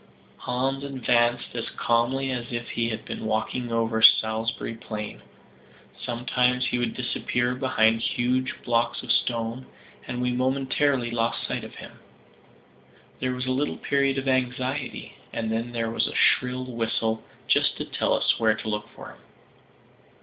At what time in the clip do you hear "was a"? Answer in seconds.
13.35-13.51, 15.91-16.15